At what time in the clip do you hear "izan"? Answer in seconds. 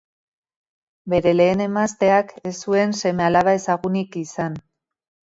4.23-4.57